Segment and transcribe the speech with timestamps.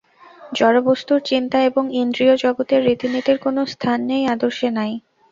[0.51, 4.91] জড়বস্তুর চিন্তা এবং ইন্দ্রিয়-জগতের রীতিনীতির কোন স্থান সেই আদর্শে নাই।